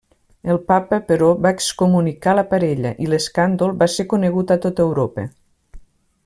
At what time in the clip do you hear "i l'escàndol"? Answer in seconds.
3.07-3.77